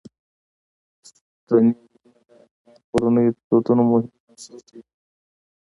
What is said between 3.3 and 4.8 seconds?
د دودونو مهم عنصر دی.